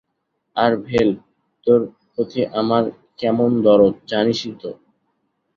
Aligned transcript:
আরে 0.57 0.77
ভেল, 0.87 1.09
তোর 1.67 1.79
প্রতি 2.05 2.41
আমার 2.61 2.83
কেমন 3.19 3.49
দরদ, 3.65 3.93
জানিসই 4.11 4.53
তো। 4.61 4.69